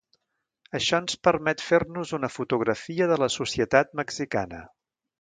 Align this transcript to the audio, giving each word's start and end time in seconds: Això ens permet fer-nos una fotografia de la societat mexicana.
Això 0.79 0.99
ens 1.03 1.17
permet 1.27 1.61
fer-nos 1.67 2.15
una 2.19 2.31
fotografia 2.39 3.11
de 3.15 3.21
la 3.27 3.31
societat 3.39 3.97
mexicana. 4.03 4.69